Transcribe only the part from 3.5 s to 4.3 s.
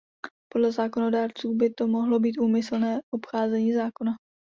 zákona.